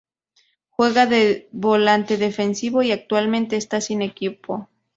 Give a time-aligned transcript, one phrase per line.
[0.71, 4.67] Juega de volante defensivo y actualmente está sin equipo.